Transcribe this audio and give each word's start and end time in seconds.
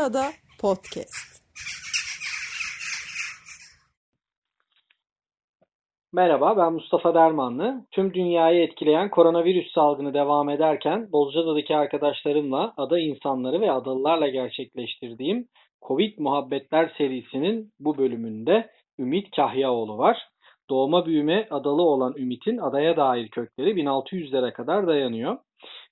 Ada 0.00 0.26
Podcast. 0.60 1.44
Merhaba 6.12 6.56
ben 6.56 6.72
Mustafa 6.72 7.14
Dermanlı. 7.14 7.86
Tüm 7.90 8.14
dünyayı 8.14 8.62
etkileyen 8.62 9.10
koronavirüs 9.10 9.72
salgını 9.72 10.14
devam 10.14 10.50
ederken 10.50 11.12
Bozcaada'daki 11.12 11.76
arkadaşlarımla 11.76 12.74
ada 12.76 12.98
insanları 12.98 13.60
ve 13.60 13.72
adalılarla 13.72 14.28
gerçekleştirdiğim 14.28 15.48
Covid 15.88 16.18
Muhabbetler 16.18 16.94
serisinin 16.98 17.72
bu 17.80 17.98
bölümünde 17.98 18.70
Ümit 18.98 19.30
Kahyaoğlu 19.36 19.98
var. 19.98 20.18
Doğma 20.70 21.06
büyüme 21.06 21.48
adalı 21.50 21.82
olan 21.82 22.14
Ümit'in 22.16 22.58
adaya 22.58 22.96
dair 22.96 23.28
kökleri 23.28 23.70
1600'lere 23.70 24.52
kadar 24.52 24.86
dayanıyor. 24.86 25.38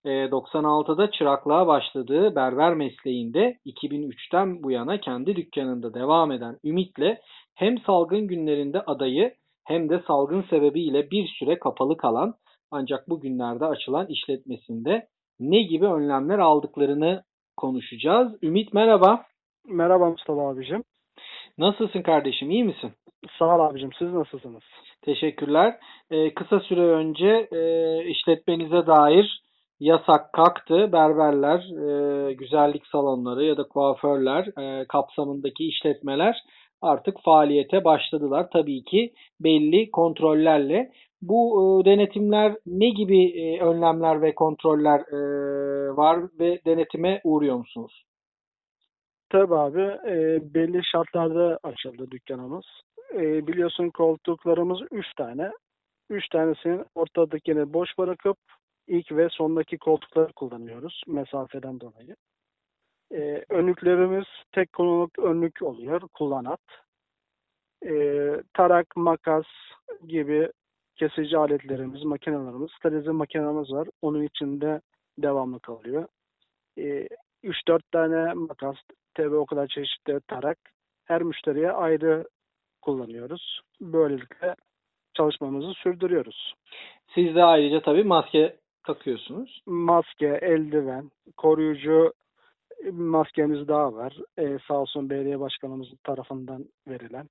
96'da 0.09 1.05
ee, 1.05 1.11
çıraklığa 1.11 1.67
başladığı 1.67 2.35
berber 2.35 2.75
mesleğinde 2.75 3.59
2003'ten 3.67 4.63
bu 4.63 4.71
yana 4.71 5.01
kendi 5.01 5.37
dükkanında 5.37 5.95
devam 5.95 6.33
eden 6.33 6.59
Ümit'le 6.65 7.19
hem 7.55 7.79
salgın 7.79 8.27
günlerinde 8.27 8.81
adayı 8.81 9.35
hem 9.65 9.89
de 9.89 10.03
salgın 10.07 10.43
sebebiyle 10.51 11.11
bir 11.11 11.29
süre 11.29 11.59
kapalı 11.59 11.97
kalan 11.97 12.35
ancak 12.71 13.09
bu 13.09 13.21
günlerde 13.21 13.65
açılan 13.65 14.07
işletmesinde 14.07 15.07
ne 15.41 15.63
gibi 15.63 15.87
önlemler 15.87 16.39
aldıklarını 16.39 17.23
konuşacağız. 17.57 18.43
Ümit 18.43 18.75
merhaba. 18.75 19.25
Merhaba 19.67 20.11
Mustafa 20.11 20.49
abicim. 20.49 20.85
Nasılsın 21.59 22.03
kardeşim 22.03 22.51
iyi 22.51 22.65
misin? 22.65 22.93
Sağ 23.39 23.57
ol 23.57 23.61
abicim 23.61 23.91
siz 23.99 24.13
nasılsınız? 24.13 24.63
Teşekkürler. 25.03 25.77
Ee, 26.11 26.35
kısa 26.35 26.61
süre 26.61 26.81
önce 26.81 27.49
e, 27.53 27.61
işletmenize 28.05 28.87
dair 28.87 29.48
yasak 29.81 30.33
kalktı. 30.33 30.93
Berberler, 30.93 31.59
e, 31.59 32.33
güzellik 32.33 32.87
salonları 32.87 33.45
ya 33.45 33.57
da 33.57 33.69
kuaförler 33.69 34.47
e, 34.59 34.85
kapsamındaki 34.85 35.69
işletmeler 35.69 36.37
artık 36.83 37.17
faaliyete 37.25 37.85
başladılar. 37.85 38.49
Tabii 38.53 38.85
ki 38.85 39.13
belli 39.41 39.91
kontrollerle. 39.91 40.91
Bu 41.23 41.41
e, 41.83 41.85
denetimler 41.85 42.57
ne 42.67 42.91
gibi 42.91 43.41
e, 43.41 43.61
önlemler 43.61 44.23
ve 44.23 44.35
kontroller 44.35 45.01
e, 45.01 45.97
var 45.97 46.19
ve 46.41 46.61
denetime 46.67 47.21
uğruyor 47.25 47.57
musunuz? 47.57 48.05
Tabii 49.31 49.55
abi 49.55 49.83
e, 50.07 50.41
belli 50.55 50.81
şartlarda 50.85 51.59
açıldı 51.63 52.11
dükkanımız. 52.11 52.65
E, 53.15 53.47
biliyorsun 53.47 53.91
koltuklarımız 53.91 54.81
3 54.91 55.07
tane. 55.17 55.51
3 56.11 56.29
tanesini 56.29 56.85
ortadakini 56.95 57.73
boş 57.73 57.99
bırakıp 57.99 58.37
ilk 58.89 59.13
ve 59.13 59.29
sondaki 59.29 59.79
koltukları 59.79 60.33
kullanıyoruz 60.33 61.03
mesafeden 61.07 61.81
dolayı. 61.81 62.17
Ee, 63.13 63.45
önlüklerimiz 63.49 64.25
tek 64.53 64.73
konuluk 64.73 65.19
önlük 65.19 65.63
oluyor, 65.63 66.01
kullanat. 66.01 66.61
Ee, 67.87 68.43
tarak, 68.55 68.97
makas 68.97 69.47
gibi 70.07 70.53
kesici 70.97 71.39
aletlerimiz, 71.39 72.05
makinelerimiz, 72.05 72.71
sterilize 72.79 73.11
makinemiz 73.11 73.73
var. 73.73 73.89
Onun 74.03 74.23
içinde 74.23 74.81
devamlı 75.19 75.61
kalıyor. 75.61 76.07
Ee, 76.79 77.09
3-4 77.45 77.81
tane 77.93 78.35
makas, 78.35 78.77
tabi 79.15 79.37
o 79.37 79.47
kadar 79.47 79.67
çeşitli 79.67 80.21
tarak. 80.29 80.59
Her 81.05 81.23
müşteriye 81.23 81.73
ayrı 81.73 82.29
kullanıyoruz. 82.83 83.61
Böylelikle 83.81 84.55
çalışmamızı 85.15 85.75
sürdürüyoruz. 85.75 86.55
Siz 87.15 87.35
de 87.35 87.45
ayrıca 87.45 87.83
tabii 87.83 88.05
maske 88.05 88.57
takıyorsunuz? 88.89 89.63
Maske, 89.67 90.39
eldiven, 90.43 91.11
koruyucu 91.37 92.13
maskemiz 92.93 93.69
daha 93.69 93.95
var. 93.95 94.17
Ee, 94.39 94.59
sağ 94.69 94.75
olsun 94.75 95.11
belediye 95.11 95.41
başkanımız 95.41 95.89
tarafından 96.05 96.65
verilen. 96.89 97.29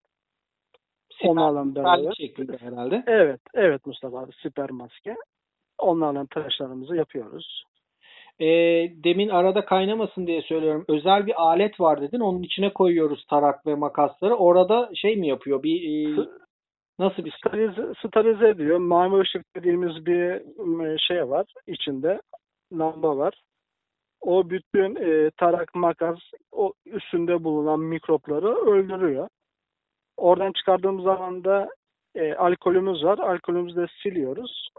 Onlarla 1.23 1.75
beraber. 1.75 2.13
şeklinde 2.17 2.57
herhalde. 2.57 3.03
Evet, 3.07 3.41
evet 3.53 3.85
Mustafa 3.85 4.19
abi, 4.19 4.31
siper 4.43 4.69
maske. 4.69 5.15
Onlarla 5.77 6.25
tıraşlarımızı 6.25 6.95
yapıyoruz. 6.95 7.63
E, 8.39 8.45
demin 9.03 9.29
arada 9.29 9.65
kaynamasın 9.65 10.27
diye 10.27 10.41
söylüyorum. 10.41 10.85
Özel 10.87 11.27
bir 11.27 11.41
alet 11.41 11.79
var 11.79 12.01
dedin. 12.01 12.19
Onun 12.19 12.43
içine 12.43 12.73
koyuyoruz 12.73 13.25
tarak 13.25 13.67
ve 13.67 13.75
makasları. 13.75 14.35
Orada 14.35 14.89
şey 14.95 15.15
mi 15.15 15.27
yapıyor? 15.27 15.63
Bir 15.63 15.81
e, 15.81 16.27
Nasıl 16.99 17.25
bir 17.25 17.31
sterilize, 17.31 17.93
sterilize 18.07 18.47
ediyor. 18.49 18.77
Mavi 18.77 19.21
ışık 19.21 19.55
dediğimiz 19.55 20.05
bir 20.05 20.41
şey 20.99 21.29
var 21.29 21.45
içinde. 21.67 22.21
Lamba 22.73 23.17
var. 23.17 23.33
O 24.21 24.49
bütün 24.49 24.95
e, 24.95 25.31
tarak, 25.37 25.75
makas, 25.75 26.19
o 26.51 26.73
üstünde 26.85 27.43
bulunan 27.43 27.79
mikropları 27.79 28.47
öldürüyor. 28.47 29.27
Oradan 30.17 30.51
çıkardığımız 30.51 31.03
zaman 31.03 31.43
da 31.43 31.69
e, 32.15 32.33
alkolümüz 32.33 33.03
var. 33.03 33.17
Alkolümüzü 33.17 33.81
de 33.81 33.85
siliyoruz. 34.03 34.69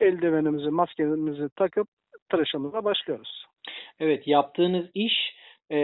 Eldivenimizi, 0.00 0.70
maskemizi 0.70 1.48
takıp 1.56 1.88
tıraşımıza 2.28 2.84
başlıyoruz. 2.84 3.46
Evet, 4.00 4.28
yaptığınız 4.28 4.86
iş 4.94 5.36
e, 5.72 5.78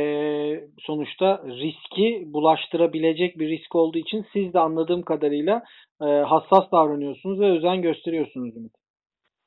sonuçta 0.78 1.42
riski 1.46 2.24
bulaştırabilecek 2.26 3.38
bir 3.38 3.48
risk 3.48 3.74
olduğu 3.74 3.98
için 3.98 4.26
siz 4.32 4.54
de 4.54 4.58
anladığım 4.58 5.02
kadarıyla 5.02 5.62
e, 6.02 6.04
hassas 6.04 6.72
davranıyorsunuz 6.72 7.40
ve 7.40 7.50
özen 7.50 7.82
gösteriyorsunuz 7.82 8.56
Ümit. 8.56 8.72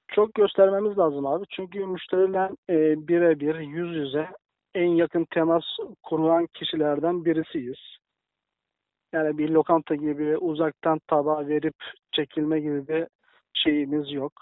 Çok 0.07 0.33
göstermemiz 0.33 0.97
lazım 0.97 1.25
abi. 1.25 1.45
Çünkü 1.49 1.85
müşteriler 1.85 2.51
e, 2.69 3.07
birebir 3.07 3.59
yüz 3.59 3.95
yüze 3.95 4.27
en 4.75 4.89
yakın 4.89 5.25
temas 5.33 5.63
kurulan 6.03 6.47
kişilerden 6.53 7.25
birisiyiz. 7.25 7.77
Yani 9.13 9.37
bir 9.37 9.49
lokanta 9.49 9.95
gibi 9.95 10.37
uzaktan 10.37 10.99
tabağa 11.07 11.47
verip 11.47 11.75
çekilme 12.11 12.59
gibi 12.59 12.87
bir 12.87 13.07
şeyimiz 13.53 14.11
yok. 14.11 14.33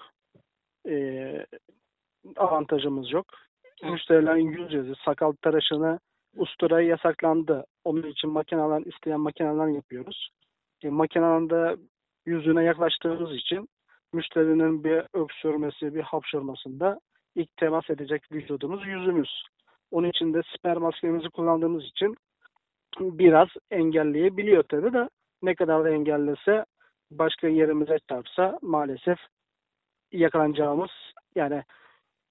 E, 0.89 1.45
avantajımız 2.37 3.11
yok. 3.11 3.25
Müşterilerin 3.91 4.51
yüz 4.51 4.73
yüzü 4.73 4.93
sakal 5.05 5.31
tıraşını 5.31 5.99
usturaya 6.35 6.87
yasaklandı. 6.87 7.65
Onun 7.83 8.03
için 8.03 8.29
makineler 8.29 8.81
isteyen 8.81 9.19
makineler 9.19 9.67
yapıyoruz. 9.67 10.29
E, 10.83 10.89
makinelerde 10.89 11.77
yüzüne 12.25 12.63
yaklaştığımız 12.63 13.35
için 13.35 13.69
müşterinin 14.13 14.83
bir 14.83 15.03
öksürmesi, 15.13 15.95
bir 15.95 16.01
hapşırmasında 16.01 16.99
ilk 17.35 17.57
temas 17.57 17.89
edecek 17.89 18.31
vücudumuz 18.31 18.87
yüzümüz. 18.87 19.43
Onun 19.91 20.09
için 20.09 20.33
de 20.33 20.41
siper 20.55 20.77
maskemizi 20.77 21.29
kullandığımız 21.29 21.83
için 21.83 22.15
biraz 22.99 23.47
engelleyebiliyor 23.71 24.63
tabi 24.63 24.93
de 24.93 25.09
ne 25.41 25.55
kadar 25.55 25.83
da 25.83 25.89
engellese 25.89 26.65
başka 27.11 27.47
yerimize 27.47 27.97
çarpsa 28.09 28.59
maalesef 28.61 29.17
yakalanacağımız 30.11 30.91
yani 31.35 31.63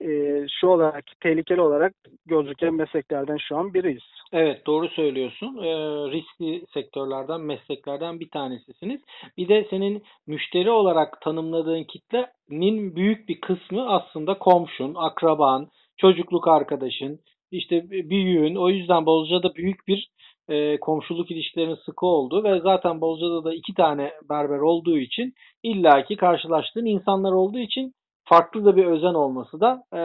e, 0.02 0.46
şu 0.60 0.66
olarak 0.66 1.04
tehlikeli 1.20 1.60
olarak 1.60 1.94
gözüken 2.26 2.74
mesleklerden 2.74 3.36
şu 3.36 3.56
an 3.56 3.74
biriyiz. 3.74 4.02
Evet 4.32 4.66
doğru 4.66 4.88
söylüyorsun. 4.88 5.56
E, 5.56 5.70
riskli 6.12 6.66
sektörlerden, 6.74 7.40
mesleklerden 7.40 8.20
bir 8.20 8.30
tanesisiniz. 8.30 9.00
Bir 9.36 9.48
de 9.48 9.66
senin 9.70 10.02
müşteri 10.26 10.70
olarak 10.70 11.20
tanımladığın 11.20 11.84
kitlenin 11.84 12.96
büyük 12.96 13.28
bir 13.28 13.40
kısmı 13.40 13.90
aslında 13.90 14.38
komşun, 14.38 14.94
akraban, 14.94 15.68
çocukluk 15.96 16.48
arkadaşın, 16.48 17.20
işte 17.50 17.90
büyüğün. 17.90 18.56
O 18.56 18.69
yüzden 18.69 19.06
Bozca'da 19.06 19.54
büyük 19.54 19.88
bir 19.88 20.08
e, 20.48 20.80
komşuluk 20.80 21.30
ilişkilerinin 21.30 21.74
sıkı 21.74 22.06
olduğu 22.06 22.44
ve 22.44 22.60
zaten 22.60 23.00
Bozca'da 23.00 23.44
da 23.44 23.54
iki 23.54 23.74
tane 23.74 24.12
berber 24.30 24.58
olduğu 24.58 24.98
için 24.98 25.34
illaki 25.62 26.16
karşılaştığın 26.16 26.87
insanlar 26.87 27.32
olduğu 27.32 27.58
için 27.58 27.93
farklı 28.24 28.64
da 28.64 28.76
bir 28.76 28.86
özen 28.86 29.14
olması 29.14 29.60
da 29.60 29.84
e, 29.92 29.98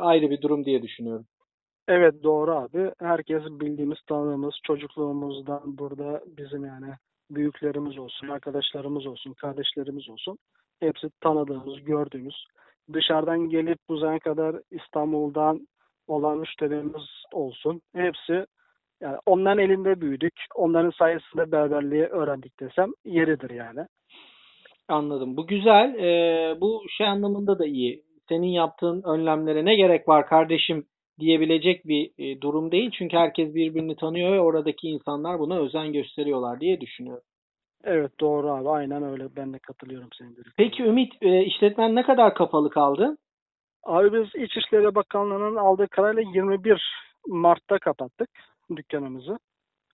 ayrı 0.00 0.30
bir 0.30 0.40
durum 0.42 0.64
diye 0.64 0.82
düşünüyorum. 0.82 1.26
Evet 1.88 2.22
doğru 2.22 2.54
abi. 2.54 2.92
Herkes 3.00 3.42
bildiğimiz, 3.42 3.98
tanıdığımız, 4.08 4.54
çocukluğumuzdan 4.62 5.78
burada 5.78 6.20
bizim 6.26 6.64
yani 6.64 6.92
büyüklerimiz 7.30 7.98
olsun, 7.98 8.28
arkadaşlarımız 8.28 9.06
olsun, 9.06 9.32
kardeşlerimiz 9.32 10.08
olsun. 10.08 10.38
Hepsi 10.80 11.10
tanıdığımız, 11.20 11.84
gördüğümüz. 11.84 12.46
Dışarıdan 12.92 13.38
gelip 13.48 13.78
bu 13.88 13.96
zamana 13.96 14.18
kadar 14.18 14.56
İstanbul'dan 14.70 15.68
olan 16.06 16.38
müşterimiz 16.38 17.24
olsun. 17.32 17.80
Hepsi 17.94 18.46
yani 19.00 19.18
onların 19.26 19.58
elinde 19.58 20.00
büyüdük. 20.00 20.34
Onların 20.54 20.90
sayesinde 20.90 21.52
berberliği 21.52 22.04
öğrendik 22.04 22.60
desem 22.60 22.90
yeridir 23.04 23.50
yani. 23.50 23.86
Anladım. 24.88 25.36
Bu 25.36 25.46
güzel. 25.46 25.94
Ee, 25.94 26.60
bu 26.60 26.82
şey 26.96 27.06
anlamında 27.06 27.58
da 27.58 27.66
iyi. 27.66 28.04
Senin 28.28 28.46
yaptığın 28.46 29.02
önlemlere 29.02 29.64
ne 29.64 29.76
gerek 29.76 30.08
var 30.08 30.26
kardeşim 30.26 30.86
diyebilecek 31.20 31.84
bir 31.86 32.10
e, 32.18 32.40
durum 32.40 32.72
değil. 32.72 32.90
Çünkü 32.98 33.16
herkes 33.16 33.54
birbirini 33.54 33.96
tanıyor 33.96 34.32
ve 34.32 34.40
oradaki 34.40 34.88
insanlar 34.88 35.38
buna 35.38 35.58
özen 35.58 35.92
gösteriyorlar 35.92 36.60
diye 36.60 36.80
düşünüyorum. 36.80 37.24
Evet 37.84 38.20
doğru 38.20 38.50
abi. 38.50 38.68
Aynen 38.68 39.02
öyle. 39.02 39.36
Ben 39.36 39.52
de 39.52 39.58
katılıyorum 39.58 40.08
senin 40.18 40.30
dediğine. 40.30 40.52
Peki 40.56 40.82
Ümit 40.82 41.12
e, 41.22 41.44
işletmen 41.44 41.94
ne 41.94 42.02
kadar 42.02 42.34
kapalı 42.34 42.70
kaldı? 42.70 43.16
Abi 43.84 44.12
biz 44.12 44.42
İçişleri 44.42 44.94
Bakanlığı'nın 44.94 45.56
aldığı 45.56 45.88
kararla 45.88 46.20
21 46.20 46.82
Mart'ta 47.26 47.78
kapattık. 47.78 48.30
dükkanımızı. 48.76 49.38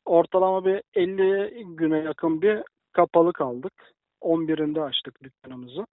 Ortalama 0.05 0.65
bir 0.65 0.83
50 0.95 1.65
güne 1.77 1.99
yakın 1.99 2.43
bir 2.43 2.63
kapalı 2.93 3.33
kaldık. 3.33 3.73
11'inde 4.23 4.81
açtık 4.81 5.23
dükkanımızı. 5.23 5.87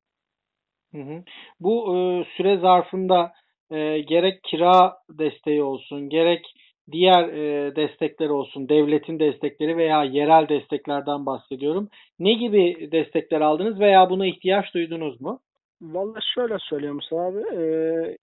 Hı 0.92 1.02
hı. 1.02 1.24
Bu 1.60 1.96
e, 1.96 2.26
süre 2.38 2.58
zarfında 2.58 3.34
e, 3.72 4.00
gerek 4.00 4.44
kira 4.44 4.98
desteği 5.10 5.64
olsun, 5.64 6.10
gerek 6.10 6.54
diğer 6.92 7.30
e, 7.30 7.76
destekler 7.76 8.30
olsun, 8.30 8.70
devletin 8.70 9.20
destekleri 9.20 9.78
veya 9.78 10.04
yerel 10.04 10.50
desteklerden 10.50 11.26
bahsediyorum. 11.26 11.90
Ne 12.20 12.34
gibi 12.34 12.92
destekler 12.92 13.42
aldınız 13.42 13.80
veya 13.80 14.10
buna 14.10 14.26
ihtiyaç 14.26 14.74
duydunuz 14.74 15.22
mu? 15.22 15.40
Vallahi 15.82 16.24
şöyle 16.36 16.58
söyleyeyim 16.60 17.00
abi. 17.12 17.40
Ee, 17.56 18.18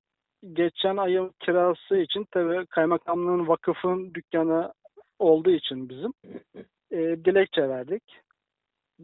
geçen 0.52 0.96
ayın 0.96 1.32
kirası 1.40 1.96
için 1.96 2.26
tabii 2.30 2.66
kaymakamlığın 2.66 3.48
vakıfın 3.48 4.14
dükkanı 4.14 4.72
olduğu 5.18 5.50
için 5.50 5.88
bizim 5.88 6.12
e, 6.90 6.98
dilekçe 7.24 7.68
verdik. 7.68 8.02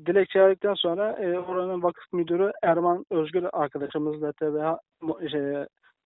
Dilekçe 0.07 0.41
verdikten 0.41 0.75
sonra 0.75 1.13
e, 1.13 1.39
oranın 1.39 1.83
vakıf 1.83 2.13
müdürü 2.13 2.53
Erman 2.63 3.07
Özgür 3.11 3.47
arkadaşımızla 3.53 4.33
ha- 4.63 4.81
mu- 5.01 5.29
şey, 5.31 5.41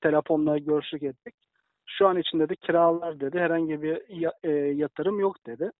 telefonla 0.00 0.58
görüştük 0.58 1.02
ettik. 1.02 1.35
Şu 1.87 2.08
an 2.08 2.17
için 2.19 2.41
dedi 2.41 2.56
kiralar 2.56 3.20
dedi. 3.20 3.38
Herhangi 3.38 3.82
bir 3.82 4.02
ya- 4.08 4.32
e, 4.44 4.50
yatırım 4.50 5.20
yok 5.20 5.46
dedi. 5.46 5.70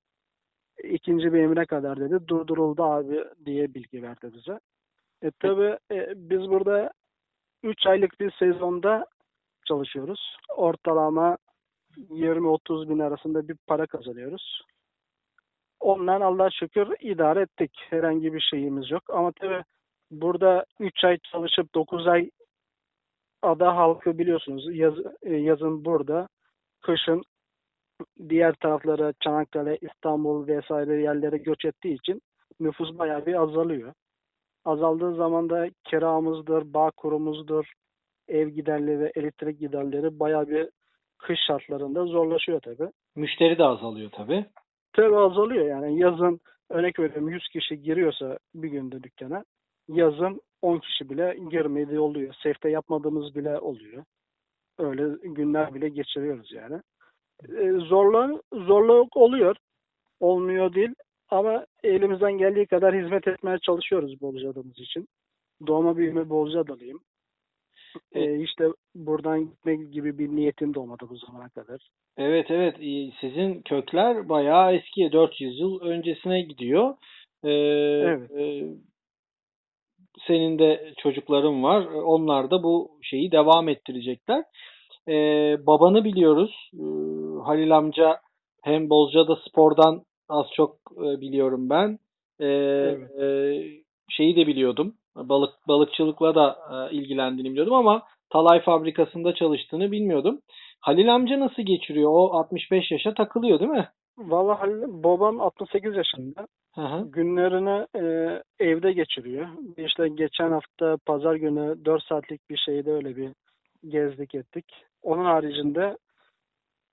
İkinci 0.85 1.33
bir 1.33 1.39
emre 1.39 1.67
kadar 1.67 2.01
dedi. 2.01 2.29
Durduruldu 2.29 2.83
abi 2.85 3.25
diye 3.45 3.75
bilgi 3.75 4.03
verdi 4.03 4.31
bize. 4.35 4.61
E 5.23 5.31
tabi 5.31 5.79
biz 6.17 6.51
burada 6.51 6.91
3 7.63 7.87
aylık 7.87 8.21
bir 8.21 8.31
sezonda 8.31 9.07
çalışıyoruz. 9.67 10.37
Ortalama 10.57 11.37
20-30 12.11 12.89
bin 12.89 12.99
arasında 12.99 13.49
bir 13.49 13.57
para 13.67 13.87
kazanıyoruz. 13.87 14.63
Ondan 15.85 16.21
Allah'a 16.21 16.51
şükür 16.51 16.95
idare 17.01 17.41
ettik. 17.41 17.71
Herhangi 17.91 18.35
bir 18.35 18.41
şeyimiz 18.41 18.91
yok. 18.91 19.03
Ama 19.09 19.33
tabi 19.33 19.63
burada 20.11 20.65
3 20.81 21.05
ay 21.05 21.19
çalışıp 21.33 21.75
9 21.75 22.07
ay 22.07 22.31
ada 23.43 23.77
halkı 23.77 24.19
biliyorsunuz 24.19 24.77
yaz, 24.77 24.95
e, 25.23 25.35
yazın 25.35 25.85
burada, 25.85 26.29
kışın 26.83 27.23
diğer 28.29 28.55
taraflara 28.55 29.13
Çanakkale, 29.21 29.79
İstanbul 29.81 30.47
vesaire 30.47 31.03
yerlere 31.03 31.37
göç 31.37 31.65
ettiği 31.65 31.95
için 31.95 32.21
nüfus 32.61 32.99
bayağı 32.99 33.27
bir 33.27 33.43
azalıyor. 33.43 33.93
Azaldığı 34.65 35.15
zaman 35.15 35.51
da 35.51 35.69
kiramızdır, 35.85 36.75
bağ 36.75 36.91
kurumuzdur, 36.91 37.73
ev 38.29 38.49
giderleri 38.49 39.13
elektrik 39.15 39.61
giderleri 39.61 40.21
bayağı 40.21 40.49
bir 40.49 40.69
kış 41.19 41.41
şartlarında 41.47 42.07
zorlaşıyor 42.07 42.61
tabii. 42.61 42.91
Müşteri 43.17 43.59
de 43.59 43.65
azalıyor 43.65 44.11
tabii. 44.11 44.47
Tabii 44.95 45.17
azalıyor 45.17 45.67
yani 45.67 45.99
yazın 45.99 46.41
örnek 46.71 46.99
veriyorum 46.99 47.29
100 47.29 47.49
kişi 47.49 47.83
giriyorsa 47.83 48.39
bir 48.55 48.69
günde 48.69 49.03
dükkana 49.03 49.45
yazın 49.89 50.41
10 50.63 50.79
kişi 50.79 51.11
bile 51.11 51.37
girmediği 51.51 52.01
oluyor. 52.01 52.35
Sefte 52.43 52.69
yapmadığımız 52.71 53.35
bile 53.35 53.59
oluyor. 53.59 54.05
Öyle 54.79 55.05
günler 55.23 55.75
bile 55.75 55.89
geçiriyoruz 55.89 56.53
yani. 56.53 56.81
Ee, 57.49 57.71
zorla, 57.71 58.43
zorluk 58.53 59.17
oluyor. 59.17 59.57
Olmuyor 60.21 60.75
değil. 60.75 60.95
Ama 61.29 61.67
elimizden 61.83 62.33
geldiği 62.33 62.67
kadar 62.67 62.95
hizmet 62.95 63.29
etmeye 63.29 63.59
çalışıyoruz 63.59 64.21
Bozcaada'mız 64.21 64.79
için. 64.79 65.09
Doğma 65.67 65.97
büyüme 65.97 66.29
Bozcaada'lıyım. 66.31 67.01
Ee, 68.13 68.41
işte 68.41 68.69
buradan 68.95 69.41
gitmek 69.41 69.93
gibi 69.93 70.19
bir 70.19 70.29
niyetim 70.29 70.75
de 70.75 70.79
olmadı 70.81 71.05
bu 71.11 71.17
zamana 71.17 71.49
kadar. 71.49 71.89
Evet 72.17 72.51
evet 72.51 72.77
sizin 73.21 73.63
kökler 73.63 74.29
bayağı 74.29 74.75
eski 74.75 75.13
400 75.13 75.61
yıl 75.61 75.81
öncesine 75.81 76.43
gidiyor. 76.43 76.95
Ee, 77.45 77.51
Evet. 77.51 78.31
e, 78.31 78.65
senin 80.27 80.59
de 80.59 80.95
çocukların 80.99 81.63
var. 81.63 81.87
Onlar 81.87 82.51
da 82.51 82.63
bu 82.63 82.91
şeyi 83.03 83.33
devam 83.33 83.69
ettirecekler. 83.69 84.45
Ee, 85.09 85.57
babanı 85.67 86.05
biliyoruz. 86.05 86.71
Ee, 86.75 86.79
Halil 87.45 87.77
amca 87.77 88.21
hem 88.63 88.91
Bozcaada 88.91 89.37
spordan 89.49 90.03
az 90.29 90.47
çok 90.57 90.77
e, 90.97 91.21
biliyorum 91.21 91.71
ben. 91.71 91.99
Ee, 92.41 92.47
Evet. 92.47 93.21
e, 93.21 93.27
şeyi 94.09 94.37
de 94.37 94.47
biliyordum. 94.47 94.95
Balık 95.17 95.55
balıkçılıkla 95.69 96.35
da 96.35 96.57
e, 96.73 96.95
ilgilendiğini 96.95 97.51
biliyordum 97.51 97.75
ama 97.75 98.03
talay 98.31 98.61
fabrikasında 98.61 99.35
çalıştığını 99.35 99.93
bilmiyordum. 99.93 100.41
Halil 100.81 101.15
amca 101.15 101.41
nasıl 101.41 101.63
geçiriyor? 101.63 102.11
O 102.11 102.33
65 102.33 102.91
yaşa 102.91 103.15
takılıyor 103.15 103.61
değil 103.61 103.71
mi? 103.71 103.89
Vallahi 104.19 104.59
Halil- 104.59 105.03
babam 105.05 105.41
68 105.41 105.97
yaşında. 105.97 106.47
Hı 106.75 106.81
hı. 106.81 107.11
Günlerini 107.11 107.87
e, 107.97 108.43
evde 108.59 108.93
geçiriyor. 108.93 109.49
İşte 109.77 110.09
geçen 110.09 110.51
hafta 110.51 110.97
pazar 111.07 111.35
günü 111.35 111.85
4 111.85 112.03
saatlik 112.03 112.51
bir 112.51 112.57
şeyde 112.57 112.93
öyle 112.93 113.17
bir 113.17 113.31
gezdik 113.89 114.35
ettik. 114.35 114.65
Onun 115.03 115.25
haricinde 115.25 115.97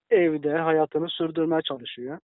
evde 0.09 0.57
hayatını 0.57 1.09
sürdürmeye 1.09 1.61
çalışıyor. 1.61 2.19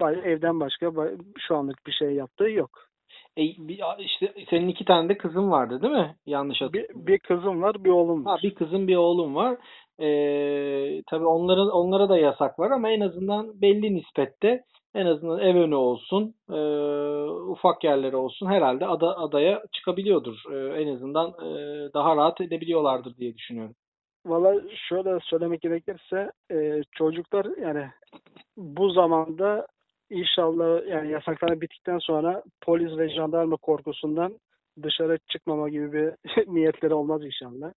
Evden 0.00 0.60
başka 0.60 0.92
şu 1.38 1.56
anlık 1.56 1.86
bir 1.86 1.92
şey 1.92 2.14
yaptığı 2.14 2.50
yok. 2.50 2.89
E, 3.38 3.42
bir- 3.42 3.80
işte 3.98 4.34
senin 4.50 4.68
iki 4.68 4.84
tane 4.84 5.08
de 5.08 5.16
kızın 5.18 5.50
vardı 5.50 5.82
değil 5.82 5.92
mi? 5.92 6.16
Yanlış 6.26 6.60
Bir, 6.60 6.66
hatırlamıyorum. 6.66 7.06
bir 7.06 7.18
kızım 7.18 7.62
var, 7.62 7.84
bir 7.84 7.90
oğlum 7.90 8.24
Ha, 8.26 8.32
var. 8.32 8.40
bir 8.42 8.54
kızın 8.54 8.88
bir 8.88 8.96
oğlum 8.96 9.34
var. 9.34 9.56
Ee, 10.00 11.02
tabii 11.10 11.26
onlara, 11.26 11.62
onlara 11.62 12.08
da 12.08 12.18
yasak 12.18 12.58
var 12.58 12.70
ama 12.70 12.90
en 12.90 13.00
azından 13.00 13.60
belli 13.60 13.94
nispette 13.94 14.62
en 14.94 15.06
azından 15.06 15.38
ev 15.40 15.56
önü 15.56 15.74
olsun, 15.74 16.34
e, 16.50 16.58
ufak 17.50 17.84
yerleri 17.84 18.16
olsun 18.16 18.46
herhalde 18.46 18.86
ada, 18.86 19.18
adaya 19.18 19.62
çıkabiliyordur. 19.72 20.36
E, 20.52 20.82
en 20.82 20.94
azından 20.94 21.28
e, 21.30 21.54
daha 21.94 22.16
rahat 22.16 22.40
edebiliyorlardır 22.40 23.16
diye 23.16 23.34
düşünüyorum. 23.34 23.74
Valla 24.26 24.54
şöyle 24.88 25.18
söylemek 25.22 25.60
gerekirse 25.62 26.30
e, 26.52 26.80
çocuklar 26.92 27.46
yani 27.62 27.86
bu 28.56 28.90
zamanda 28.90 29.66
inşallah 30.10 30.88
yani 30.88 31.10
yasaklar 31.10 31.60
bittikten 31.60 31.98
sonra 31.98 32.42
polis 32.60 32.98
ve 32.98 33.08
jandarma 33.08 33.56
korkusundan 33.56 34.38
dışarı 34.82 35.18
çıkmama 35.28 35.68
gibi 35.68 35.92
bir 35.92 36.12
niyetleri 36.54 36.94
olmaz 36.94 37.24
inşallah. 37.24 37.72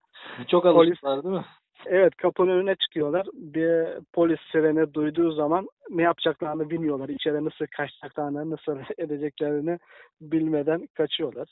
Çok 0.47 0.65
alıştılar 0.65 1.23
değil 1.23 1.35
mi? 1.35 1.45
Evet 1.85 2.15
kapının 2.15 2.51
önüne 2.51 2.75
çıkıyorlar. 2.75 3.27
Bir 3.33 3.87
polis 4.13 4.39
sireni 4.51 4.93
duyduğu 4.93 5.31
zaman 5.31 5.67
ne 5.89 6.01
yapacaklarını 6.01 6.69
bilmiyorlar. 6.69 7.09
İçeri 7.09 7.45
nasıl 7.45 7.65
kaçacaklarını, 7.77 8.49
nasıl 8.49 8.79
edeceklerini 8.97 9.79
bilmeden 10.21 10.87
kaçıyorlar. 10.93 11.47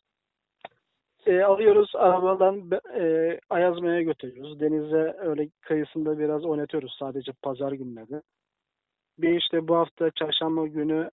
E, 1.25 1.41
alıyoruz 1.41 1.91
arabadan 1.95 2.69
e, 2.99 3.39
Ayazma'ya 3.49 4.01
götürüyoruz. 4.01 4.59
Denize 4.59 5.15
öyle 5.19 5.49
kıyısında 5.61 6.19
biraz 6.19 6.45
oynatıyoruz 6.45 6.95
sadece 6.99 7.31
pazar 7.43 7.71
günleri. 7.71 8.21
Bir 9.19 9.37
işte 9.37 9.67
bu 9.67 9.75
hafta 9.75 10.11
çarşamba 10.11 10.67
günü 10.67 11.09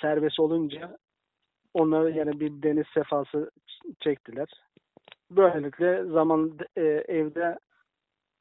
serbest 0.00 0.40
olunca 0.40 0.98
onları 1.74 2.10
yani 2.10 2.40
bir 2.40 2.62
deniz 2.62 2.86
sefası 2.94 3.50
çektiler. 4.00 4.48
Böylelikle 5.30 6.04
zaman 6.04 6.58
e, 6.76 6.82
evde 7.08 7.58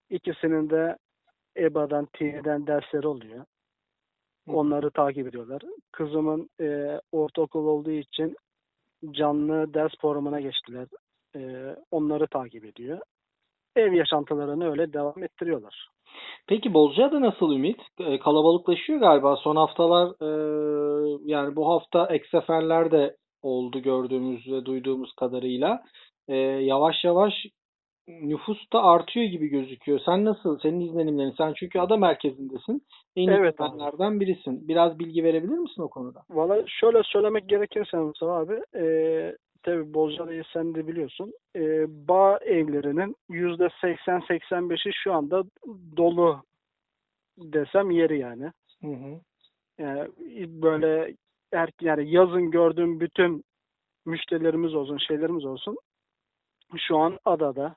ikisinin 0.09 0.69
de 0.69 0.97
EBA'dan, 1.57 2.07
Tİ'den 2.13 2.67
dersleri 2.67 3.07
oluyor. 3.07 3.45
Onları 4.47 4.91
takip 4.91 5.27
ediyorlar. 5.27 5.61
Kızımın 5.91 6.49
e, 6.61 6.99
ortaokul 7.11 7.67
olduğu 7.67 7.91
için 7.91 8.35
canlı 9.11 9.73
ders 9.73 9.91
programına 10.01 10.41
geçtiler. 10.41 10.87
E, 11.35 11.75
onları 11.91 12.27
takip 12.27 12.65
ediyor. 12.65 12.99
Ev 13.75 13.93
yaşantılarını 13.93 14.71
öyle 14.71 14.93
devam 14.93 15.23
ettiriyorlar. 15.23 15.89
Peki 16.47 16.73
Bozcaada 16.73 17.21
nasıl 17.21 17.51
Ümit? 17.55 17.79
E, 17.99 18.19
Kalabalıklaşıyor 18.19 18.99
galiba. 18.99 19.35
Son 19.35 19.55
haftalar 19.55 20.07
e, 20.07 20.29
yani 21.25 21.55
bu 21.55 21.69
hafta 21.69 22.07
ek 22.07 22.25
seferler 22.31 22.91
de 22.91 23.15
oldu 23.41 23.79
gördüğümüz 23.79 24.51
ve 24.51 24.65
duyduğumuz 24.65 25.13
kadarıyla. 25.13 25.81
E, 26.27 26.35
yavaş 26.35 27.03
yavaş 27.03 27.33
nüfus 28.07 28.71
da 28.73 28.83
artıyor 28.83 29.25
gibi 29.25 29.47
gözüküyor. 29.47 29.99
Sen 30.05 30.25
nasıl? 30.25 30.59
Senin 30.59 30.79
izlenimlerin? 30.79 31.33
Sen 31.37 31.53
çünkü 31.55 31.79
ada 31.79 31.97
merkezindesin. 31.97 32.81
En 33.15 33.27
Evet 33.27 33.59
bilenlerden 33.59 34.19
birisin. 34.19 34.67
Biraz 34.67 34.99
bilgi 34.99 35.23
verebilir 35.23 35.57
misin 35.57 35.81
o 35.81 35.89
konuda? 35.89 36.19
Valla 36.29 36.63
şöyle 36.67 37.01
söylemek 37.03 37.49
gerekirse 37.49 37.97
Mustafa 37.97 38.33
abi, 38.33 38.61
e, 38.75 38.83
tabi 39.63 39.93
Bozcaada'yı 39.93 40.43
sen 40.53 40.75
de 40.75 40.87
biliyorsun. 40.87 41.33
E, 41.55 41.85
bağ 42.07 42.37
evlerinin 42.37 43.15
yüzde 43.29 43.65
80-85'i 43.65 44.91
şu 44.93 45.13
anda 45.13 45.43
dolu 45.97 46.43
desem 47.37 47.91
yeri 47.91 48.19
yani. 48.19 48.51
Hı 48.81 48.87
hı. 48.87 49.19
Yani 49.77 50.09
böyle 50.61 51.15
er, 51.51 51.69
yani 51.81 52.11
yazın 52.11 52.51
gördüğüm 52.51 52.99
bütün 52.99 53.43
müşterilerimiz 54.05 54.75
olsun, 54.75 54.97
şeylerimiz 54.97 55.45
olsun 55.45 55.77
şu 56.77 56.97
an 56.97 57.19
adada. 57.25 57.75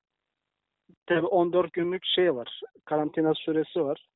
Tabi 1.06 1.26
14 1.26 1.72
günlük 1.72 2.04
şey 2.04 2.34
var. 2.34 2.60
Karantina 2.84 3.34
süresi 3.34 3.84
var. 3.84 4.06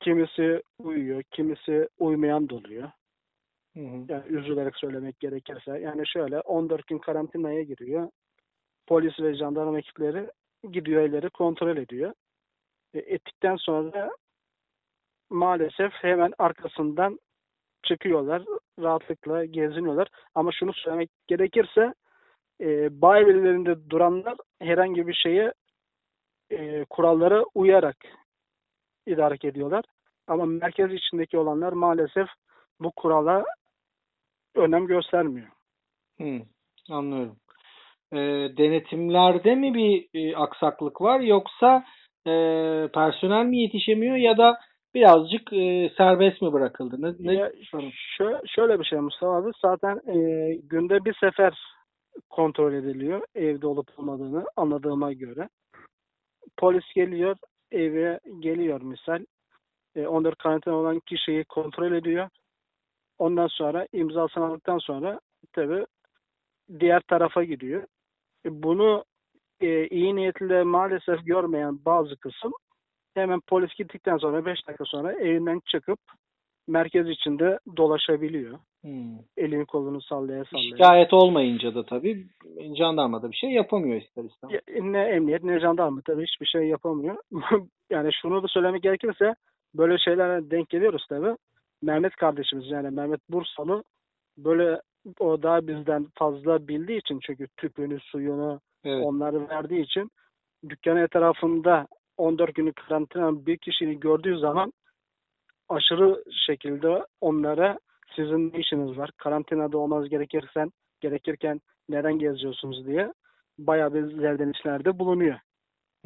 kimisi 0.00 0.62
uyuyor, 0.78 1.22
kimisi 1.22 1.88
uymayan 1.98 2.48
da 2.48 2.54
oluyor. 2.54 2.90
Hı. 3.76 3.80
Yani 4.08 4.22
üzülerek 4.28 4.76
söylemek 4.76 5.20
gerekirse. 5.20 5.78
Yani 5.78 6.06
şöyle 6.06 6.40
14 6.40 6.86
gün 6.86 6.98
karantinaya 6.98 7.62
giriyor. 7.62 8.10
Polis 8.86 9.20
ve 9.20 9.34
jandarma 9.34 9.78
ekipleri 9.78 10.30
gidiyor 10.72 11.02
evleri 11.02 11.30
kontrol 11.30 11.76
ediyor. 11.76 12.12
E, 12.94 12.98
ettikten 12.98 13.56
sonra 13.56 14.10
maalesef 15.30 15.92
hemen 15.92 16.32
arkasından 16.38 17.18
çıkıyorlar. 17.82 18.42
Rahatlıkla 18.80 19.44
geziniyorlar. 19.44 20.08
Ama 20.34 20.52
şunu 20.52 20.72
söylemek 20.72 21.10
gerekirse 21.26 21.94
e, 22.60 23.00
bağ 23.02 23.18
evlerinde 23.18 23.90
duranlar 23.90 24.36
herhangi 24.60 25.06
bir 25.06 25.14
şeye 25.14 25.52
e, 26.50 26.84
kurallara 26.90 27.44
uyarak 27.54 27.96
idare 29.06 29.48
ediyorlar. 29.48 29.84
Ama 30.26 30.46
merkez 30.46 30.92
içindeki 30.92 31.38
olanlar 31.38 31.72
maalesef 31.72 32.28
bu 32.80 32.90
kurala 32.90 33.44
önem 34.56 34.86
göstermiyor. 34.86 35.48
Hı, 36.20 36.40
anlıyorum. 36.90 37.36
E, 38.12 38.16
denetimlerde 38.56 39.54
mi 39.54 39.74
bir 39.74 40.08
e, 40.14 40.36
aksaklık 40.36 41.00
var 41.00 41.20
yoksa 41.20 41.84
e, 42.26 42.32
personel 42.94 43.44
mi 43.46 43.58
yetişemiyor 43.58 44.16
ya 44.16 44.38
da 44.38 44.58
birazcık 44.94 45.52
e, 45.52 45.90
serbest 45.96 46.42
mi 46.42 46.52
bırakıldı? 46.52 46.96
Ne, 46.98 47.32
ne 47.32 47.34
Ya, 47.34 47.48
şö- 48.18 48.48
şöyle 48.48 48.80
bir 48.80 48.84
şey 48.84 48.98
Mustafa 48.98 49.36
abi. 49.36 49.50
Zaten 49.62 50.00
e, 50.06 50.16
günde 50.62 51.04
bir 51.04 51.14
sefer 51.14 51.58
kontrol 52.30 52.72
ediliyor 52.72 53.22
evde 53.34 53.66
olup 53.66 53.98
olmadığını 53.98 54.44
anladığıma 54.56 55.12
göre. 55.12 55.48
Polis 56.56 56.84
geliyor, 56.94 57.36
eve 57.72 58.20
geliyor 58.40 58.82
misal. 58.82 59.24
E, 59.96 60.06
14 60.06 60.38
karantina 60.38 60.74
olan 60.74 61.00
kişiyi 61.00 61.44
kontrol 61.44 61.92
ediyor. 61.92 62.28
Ondan 63.18 63.46
sonra 63.46 63.86
imzasını 63.92 64.44
aldıktan 64.44 64.78
sonra 64.78 65.20
tabi 65.52 65.86
diğer 66.80 67.00
tarafa 67.00 67.44
gidiyor. 67.44 67.82
E, 68.46 68.62
bunu 68.62 69.04
e, 69.60 69.86
iyi 69.86 70.16
niyetle 70.16 70.62
maalesef 70.62 71.26
görmeyen 71.26 71.78
bazı 71.84 72.16
kısım 72.16 72.52
hemen 73.14 73.40
polis 73.40 73.74
gittikten 73.74 74.16
sonra 74.16 74.46
5 74.46 74.68
dakika 74.68 74.84
sonra 74.84 75.12
evinden 75.12 75.60
çıkıp 75.66 75.98
merkez 76.68 77.08
içinde 77.08 77.58
dolaşabiliyor. 77.76 78.58
Hı. 78.84 78.88
Elini 79.36 79.66
kolunu 79.66 80.02
sallaya 80.02 80.44
sallaya. 80.44 80.68
Şikayet 80.70 81.12
olmayınca 81.12 81.74
da 81.74 81.86
tabii 81.86 82.26
jandarma 82.78 83.22
da 83.22 83.30
bir 83.30 83.36
şey 83.36 83.50
yapamıyor 83.50 84.00
ister 84.02 84.24
istemez. 84.24 84.54
Ya, 84.54 84.82
Ne 84.82 85.00
emniyet 85.00 85.44
ne 85.44 85.60
jandarma 85.60 86.00
tabii 86.04 86.26
hiçbir 86.26 86.46
şey 86.46 86.62
yapamıyor. 86.62 87.16
yani 87.90 88.10
şunu 88.22 88.42
da 88.42 88.48
söylemek 88.48 88.82
gerekirse 88.82 89.34
böyle 89.74 89.98
şeylere 89.98 90.50
denk 90.50 90.68
geliyoruz 90.68 91.06
tabii. 91.08 91.36
Mehmet 91.82 92.16
kardeşimiz 92.16 92.70
yani 92.70 92.90
Mehmet 92.90 93.20
Bursalı 93.30 93.84
böyle 94.38 94.80
o 95.20 95.42
daha 95.42 95.66
bizden 95.66 96.06
fazla 96.14 96.68
bildiği 96.68 96.98
için 96.98 97.20
çünkü 97.26 97.46
tüpünü, 97.56 98.00
suyunu 98.00 98.60
Evet. 98.84 99.04
onları 99.04 99.48
verdiği 99.48 99.82
için 99.82 100.10
dükkanın 100.68 101.02
etrafında 101.02 101.86
14 102.16 102.54
günlük 102.54 102.76
karantina 102.76 103.46
bir 103.46 103.56
kişiyi 103.56 104.00
gördüğü 104.00 104.38
zaman 104.38 104.72
aşırı 105.68 106.24
şekilde 106.46 107.06
onlara 107.20 107.78
sizin 108.16 108.52
ne 108.52 108.58
işiniz 108.58 108.98
var? 108.98 109.10
Karantinada 109.16 109.78
olmaz 109.78 110.08
gerekirsen 110.08 110.72
gerekirken 111.00 111.60
neden 111.88 112.18
geziyorsunuz 112.18 112.86
diye 112.86 113.12
bayağı 113.58 113.94
bir 113.94 114.20
zerdenişlerde 114.20 114.98
bulunuyor. 114.98 115.38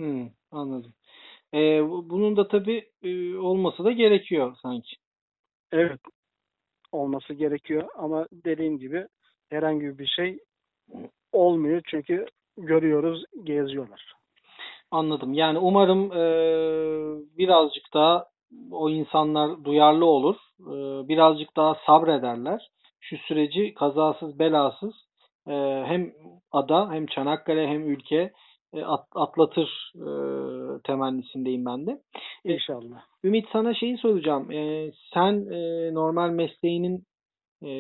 Hı, 0.00 0.29
anladım. 0.50 0.93
E, 1.55 1.59
bu- 1.89 2.11
bunun 2.11 2.37
da 2.37 2.49
tabii 2.49 2.91
e, 3.03 3.37
olması 3.37 3.85
da 3.85 3.93
gerekiyor 3.93 4.57
sanki. 4.62 4.97
Evet 5.73 6.00
olması 6.93 7.35
gerekiyor 7.35 7.89
ama 7.95 8.27
dediğim 8.33 8.79
gibi 8.79 9.07
herhangi 9.50 9.99
bir 9.99 10.07
şey 10.07 10.39
olmuyor 11.33 11.83
çünkü 11.87 12.27
görüyoruz 12.57 13.25
geziyorlar. 13.45 14.12
Anladım. 14.91 15.33
Yani 15.35 15.59
umarım 15.59 16.12
e, 16.12 16.23
birazcık 17.39 17.95
daha 17.95 18.27
o 18.73 18.91
insanlar 18.91 19.65
duyarlı 19.65 20.05
olur. 20.07 20.37
E, 20.61 21.09
birazcık 21.09 21.57
daha 21.57 21.77
sabrederler. 21.87 22.71
Şu 23.00 23.17
süreci 23.17 23.75
kazasız 23.75 24.39
belasız 24.39 24.95
e, 25.49 25.53
hem 25.87 26.12
ada 26.53 26.93
hem 26.93 27.07
Çanakkale 27.07 27.69
hem 27.69 27.91
ülke 27.91 28.33
e, 28.75 28.83
at- 28.85 29.09
atlatır 29.15 29.93
e, 29.97 30.09
temennisindeyim 30.85 31.67
ben 31.67 31.87
de. 31.87 32.00
İnşallah. 32.45 33.03
Ümit 33.25 33.47
sana 33.53 33.75
şeyi 33.75 33.97
soracağım. 33.97 34.50
E, 34.53 34.91
sen 35.15 35.53
e, 35.53 35.95
normal 35.95 36.31
mesleğinin 36.31 37.05
e, 37.62 37.71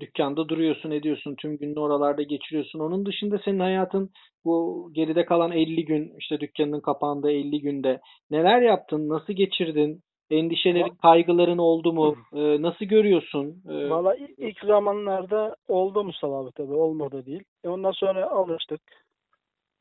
dükkanda 0.00 0.48
duruyorsun, 0.48 0.90
ediyorsun, 0.90 1.34
tüm 1.34 1.58
gününü 1.58 1.80
oralarda 1.80 2.22
geçiriyorsun. 2.22 2.78
Onun 2.78 3.06
dışında 3.06 3.38
senin 3.44 3.60
hayatın 3.60 4.10
bu 4.44 4.88
geride 4.92 5.24
kalan 5.24 5.52
50 5.52 5.84
gün, 5.84 6.12
işte 6.18 6.40
dükkanının 6.40 6.80
kapandığı 6.80 7.30
50 7.30 7.60
günde 7.60 8.00
neler 8.30 8.62
yaptın, 8.62 9.08
nasıl 9.08 9.32
geçirdin? 9.32 10.00
Endişelerin, 10.30 10.94
kaygıların 11.02 11.58
oldu 11.58 11.92
mu? 11.92 12.16
E, 12.34 12.62
nasıl 12.62 12.84
görüyorsun? 12.84 13.62
E, 13.68 13.90
Valla 13.90 14.16
ilk 14.38 14.60
zamanlarda 14.64 15.56
oldu 15.68 16.04
Mustafa 16.04 16.40
abi 16.40 16.50
tabii 16.56 16.72
olmadı 16.74 17.26
değil. 17.26 17.42
E 17.64 17.68
ondan 17.68 17.90
sonra 17.90 18.30
alıştık. 18.30 18.80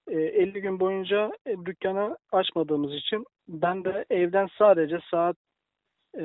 E, 0.08 0.20
50 0.20 0.62
gün 0.62 0.80
boyunca 0.80 1.32
e, 1.46 1.66
dükkanı 1.66 2.18
açmadığımız 2.32 2.94
için 2.94 3.26
ben 3.48 3.84
de 3.84 4.06
evden 4.10 4.48
sadece 4.58 5.00
saat 5.12 5.38
e, 6.16 6.22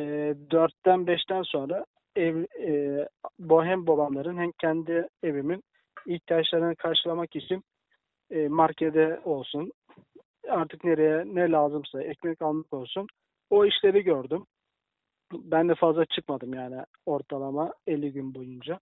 4'ten 0.50 1.00
5'ten 1.00 1.42
sonra 1.42 1.84
ev 2.16 2.44
e, 2.60 3.06
hem 3.48 3.86
babamların 3.86 4.38
hem 4.38 4.52
kendi 4.52 5.08
evimin 5.22 5.62
ihtiyaçlarını 6.06 6.76
karşılamak 6.76 7.36
için 7.36 7.62
e, 8.30 8.48
markete 8.48 9.20
olsun 9.24 9.72
artık 10.48 10.84
nereye 10.84 11.24
ne 11.26 11.50
lazımsa 11.50 12.02
ekmek 12.02 12.42
almak 12.42 12.72
olsun 12.72 13.06
o 13.50 13.64
işleri 13.64 14.02
gördüm. 14.02 14.46
Ben 15.32 15.68
de 15.68 15.74
fazla 15.74 16.04
çıkmadım 16.04 16.54
yani 16.54 16.82
ortalama 17.06 17.74
50 17.86 18.12
gün 18.12 18.34
boyunca. 18.34 18.78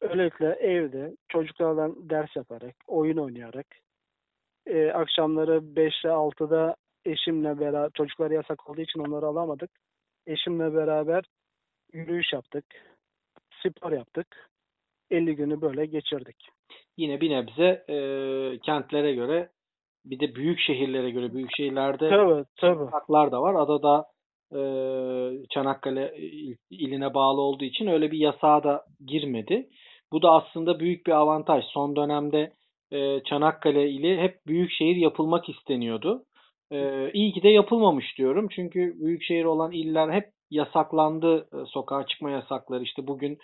Öylelikle 0.00 0.46
evde 0.46 1.16
çocuklarla 1.28 1.90
ders 1.96 2.36
yaparak, 2.36 2.74
oyun 2.86 3.16
oynayarak, 3.16 3.66
e, 4.68 4.92
akşamları 4.92 5.56
5'te 5.56 6.08
6'da 6.08 6.76
eşimle 7.04 7.60
beraber, 7.60 7.90
çocuklar 7.94 8.30
yasak 8.30 8.70
olduğu 8.70 8.80
için 8.80 9.00
onları 9.00 9.26
alamadık. 9.26 9.70
Eşimle 10.26 10.74
beraber 10.74 11.24
yürüyüş 11.92 12.32
yaptık, 12.32 12.64
spor 13.62 13.92
yaptık. 13.92 14.50
50 15.10 15.36
günü 15.36 15.60
böyle 15.60 15.86
geçirdik. 15.86 16.36
yine 16.96 17.20
bir 17.20 17.30
nebze 17.30 17.84
e, 17.88 17.96
kentlere 18.58 19.14
göre 19.14 19.48
bir 20.04 20.20
de 20.20 20.34
büyük 20.34 20.60
şehirlere 20.60 21.10
göre 21.10 21.34
büyük 21.34 21.56
şehirlerde 21.56 22.08
Tabii 22.08 22.44
da 23.32 23.42
var. 23.42 23.54
Adada 23.54 24.06
e, 24.52 24.60
Çanakkale 25.50 26.14
il- 26.16 26.56
iline 26.70 27.14
bağlı 27.14 27.40
olduğu 27.40 27.64
için 27.64 27.86
öyle 27.86 28.10
bir 28.10 28.18
yasağa 28.18 28.64
da 28.64 28.84
girmedi. 29.06 29.68
Bu 30.12 30.22
da 30.22 30.30
aslında 30.30 30.80
büyük 30.80 31.06
bir 31.06 31.12
avantaj. 31.12 31.64
Son 31.64 31.96
dönemde 31.96 32.52
e, 32.92 33.22
Çanakkale 33.22 33.90
ili 33.90 34.18
hep 34.20 34.46
büyük 34.46 34.70
şehir 34.72 34.96
yapılmak 34.96 35.48
isteniyordu. 35.48 36.24
E, 36.72 37.10
iyi 37.12 37.32
ki 37.32 37.42
de 37.42 37.48
yapılmamış 37.48 38.18
diyorum. 38.18 38.48
Çünkü 38.50 38.94
büyük 39.00 39.22
şehir 39.22 39.44
olan 39.44 39.72
iller 39.72 40.12
hep 40.12 40.24
yasaklandı. 40.50 41.48
E, 41.52 41.66
sokağa 41.66 42.06
çıkma 42.06 42.30
yasakları. 42.30 42.82
İşte 42.82 43.06
bugün 43.06 43.38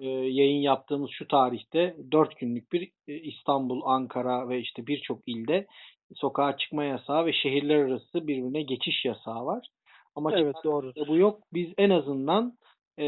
e, 0.00 0.08
yayın 0.08 0.60
yaptığımız 0.60 1.10
şu 1.10 1.28
tarihte 1.28 1.96
4 2.12 2.38
günlük 2.38 2.72
bir 2.72 2.90
e, 3.08 3.14
İstanbul, 3.14 3.82
Ankara 3.84 4.48
ve 4.48 4.60
işte 4.60 4.86
birçok 4.86 5.18
ilde 5.26 5.66
sokağa 6.14 6.56
çıkma 6.56 6.84
yasağı 6.84 7.26
ve 7.26 7.32
şehirler 7.32 7.76
arası 7.76 8.26
birbirine 8.26 8.62
geçiş 8.62 9.04
yasağı 9.04 9.46
var. 9.46 9.68
Ama 10.16 10.32
Evet 10.38 10.56
doğru. 10.64 10.92
Bu 11.08 11.16
yok. 11.16 11.40
Biz 11.52 11.68
en 11.78 11.90
azından 11.90 12.52
e, 12.98 13.04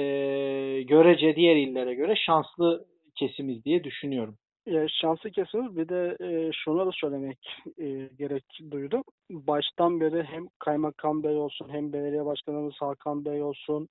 görece 0.83 1.37
diğer 1.37 1.57
illere 1.57 1.95
göre 1.95 2.15
şanslı 2.17 2.85
kesimiz 3.15 3.65
diye 3.65 3.85
düşünüyorum. 3.85 4.37
Ya 4.69 4.89
şanslı 4.89 5.31
kesiniz. 5.31 5.77
Bir 5.77 5.89
de 5.89 6.17
e, 6.21 6.53
şunu 6.53 6.87
da 6.87 6.91
söylemek 6.93 7.39
e, 7.79 7.87
gerek 8.19 8.45
duydum. 8.71 9.03
Baştan 9.31 10.01
beri 10.01 10.23
hem 10.23 10.49
Kaymakam 10.59 11.23
Bey 11.23 11.37
olsun 11.37 11.69
hem 11.71 11.93
Belediye 11.93 12.27
Başkanımız 12.27 12.75
Hakan 12.81 13.25
Bey 13.25 13.43
olsun 13.43 13.89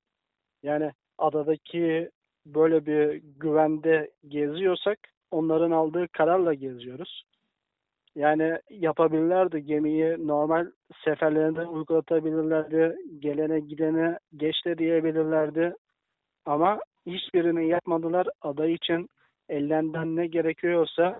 yani 0.63 0.91
adadaki 1.17 2.09
böyle 2.45 2.85
bir 2.85 3.21
güvende 3.39 4.11
geziyorsak 4.27 4.99
onların 5.31 5.71
aldığı 5.71 6.07
kararla 6.07 6.53
geziyoruz. 6.53 7.23
Yani 8.15 8.59
yapabilirlerdi 8.69 9.65
gemiyi 9.65 10.27
normal 10.27 10.67
seferlerinde 11.05 11.65
uygulatabilirlerdi. 11.65 12.95
Gelene 13.19 13.59
gidene 13.59 14.19
geç 14.35 14.55
diyebilirlerdi. 14.77 15.73
Ama 16.45 16.79
hiçbirini 17.05 17.67
yapmadılar. 17.67 18.27
Ada 18.41 18.65
için 18.67 19.09
ellerinden 19.49 20.15
ne 20.15 20.27
gerekiyorsa 20.27 21.19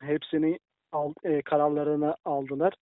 hepsini 0.00 0.58
al, 0.92 1.12
e, 1.24 1.42
kararlarını 1.42 2.16
aldılar. 2.24 2.74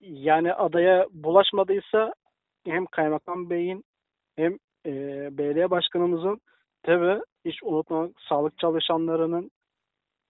Yani 0.00 0.54
adaya 0.54 1.06
bulaşmadıysa 1.10 2.14
hem 2.64 2.86
kaymakam 2.86 3.50
beyin 3.50 3.84
hem 4.36 4.58
e, 4.86 4.92
belediye 5.38 5.70
başkanımızın 5.70 6.40
tabi 6.82 7.20
hiç 7.44 7.62
unutmamak 7.62 8.10
sağlık 8.28 8.58
çalışanlarının 8.58 9.50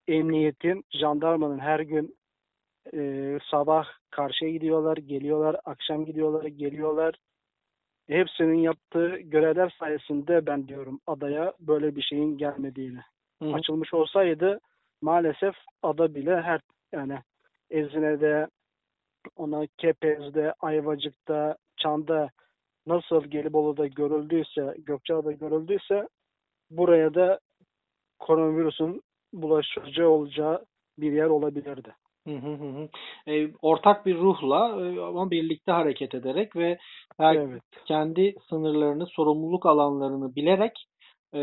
emniyetin, 0.09 0.85
jandarmanın 0.91 1.59
her 1.59 1.81
gün 1.81 2.17
e, 2.95 3.39
sabah 3.51 3.87
karşıya 4.11 4.51
gidiyorlar, 4.51 4.97
geliyorlar, 4.97 5.57
akşam 5.65 6.05
gidiyorlar, 6.05 6.45
geliyorlar. 6.45 7.15
Hepsinin 8.09 8.59
yaptığı 8.59 9.17
görevler 9.17 9.77
sayesinde 9.79 10.47
ben 10.47 10.69
diyorum 10.69 11.01
adaya 11.07 11.53
böyle 11.61 11.97
bir 11.97 12.03
şeyin 12.03 12.39
gelmediğini. 12.39 13.01
Hı. 13.43 13.53
Açılmış 13.53 13.95
olsaydı 13.95 14.61
maalesef 15.03 15.55
ada 15.83 16.15
bile 16.15 16.41
her 16.41 16.61
yani 16.93 17.19
Ezine'de, 17.71 18.49
ona 19.37 19.67
Kepez'de, 19.79 20.55
Ayvacık'ta, 20.61 21.57
Çan'da 21.77 22.31
nasıl 22.87 23.25
Gelibolu'da 23.25 23.87
görüldüyse, 23.87 24.75
Gökçeada'da 24.79 25.33
görüldüyse 25.33 26.09
buraya 26.71 27.15
da 27.15 27.41
koronavirüsün 28.19 29.03
bulaşıcı 29.33 30.09
olacağı 30.09 30.65
bir 30.99 31.13
yer 31.13 31.27
olabilirdi. 31.27 31.95
Hı 32.33 32.47
hı. 32.47 32.89
E, 33.27 33.51
ortak 33.63 34.07
bir 34.07 34.17
ruhla 34.17 34.87
e, 34.87 35.01
ama 35.01 35.31
birlikte 35.31 35.73
hareket 35.73 36.15
ederek 36.15 36.57
ve 36.57 36.79
Evet. 37.21 37.63
kendi 37.87 38.35
sınırlarını, 38.49 39.07
sorumluluk 39.07 39.67
alanlarını 39.67 40.35
bilerek 40.37 40.87
e, 41.33 41.41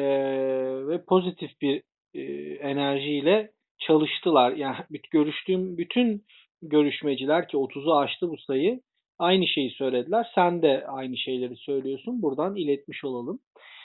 ve 0.88 1.06
pozitif 1.06 1.62
bir 1.62 1.84
e, 2.14 2.22
enerjiyle 2.54 3.52
çalıştılar. 3.80 4.52
Yani 4.52 4.76
büt- 4.92 5.10
görüştüğüm 5.12 5.78
bütün 5.78 6.24
görüşmeciler 6.62 7.48
ki 7.48 7.58
30'u 7.58 7.94
aştı 7.96 8.30
bu 8.30 8.38
sayı 8.38 8.82
aynı 9.20 9.48
şeyi 9.48 9.70
söylediler. 9.70 10.28
Sen 10.36 10.62
de 10.62 10.88
aynı 10.88 11.18
şeyleri 11.18 11.56
söylüyorsun. 11.56 12.22
Buradan 12.22 12.56
iletmiş 12.56 13.06
olalım. 13.06 13.40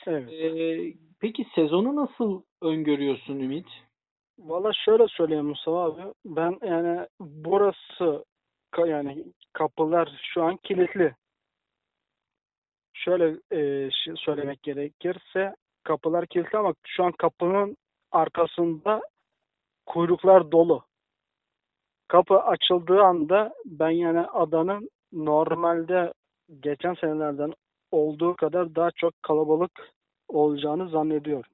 Evet. 0.07 0.33
E, 0.33 0.79
peki 1.21 1.47
sezonu 1.55 1.97
nasıl 1.97 2.43
öngörüyorsun 2.63 3.41
Ümit? 3.41 3.67
Valla 4.45 4.73
şöyle 4.85 5.09
söyleyeyim 5.09 5.47
Mustafa 5.47 5.85
abi. 5.85 6.15
Ben 6.25 6.59
yani 6.63 7.07
burası 7.21 8.25
yani 8.79 9.25
kapılar 9.53 10.21
şu 10.35 10.43
an 10.43 10.57
kilitli. 10.57 11.15
Şöyle 12.93 13.37
e, 13.53 13.91
söylemek 14.17 14.63
gerekirse 14.63 15.55
kapılar 15.85 16.27
kilitli 16.27 16.59
ama 16.59 16.75
şu 16.87 17.05
an 17.05 17.13
kapının 17.13 17.77
arkasında 18.13 19.01
kuyruklar 19.87 20.53
dolu. 20.53 20.85
Kapı 22.09 22.39
açıldığı 22.39 23.03
anda 23.03 23.55
ben 23.65 23.91
yani 23.91 24.21
adanın 24.21 24.91
normalde 25.13 26.13
geçen 26.61 26.95
senelerden 26.95 27.53
olduğu 27.91 28.37
kadar 28.37 28.75
daha 28.75 28.91
çok 28.91 29.23
kalabalık 29.23 29.93
olacağını 30.29 30.89
zannediyorum. 30.89 31.51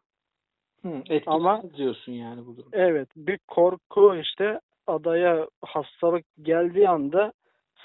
Hı, 0.83 1.02
Ama- 1.26 1.62
diyorsun 1.76 2.12
yani 2.12 2.47
bu 2.47 2.56
durum. 2.56 2.71
Evet, 2.73 3.09
bir 3.16 3.38
korku 3.49 4.16
işte 4.16 4.61
adaya 4.87 5.49
hastalık 5.64 6.25
geldiği 6.42 6.88
anda 6.88 7.33